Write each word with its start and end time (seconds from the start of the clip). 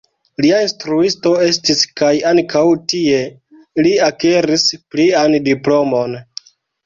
Lia 0.43 0.59
instruisto 0.67 1.33
estis 1.47 1.83
kaj 2.01 2.09
ankaŭ 2.29 2.63
tie 2.93 3.19
li 3.87 3.93
akiris 4.07 4.67
plian 4.95 5.37
diplomon. 5.49 6.19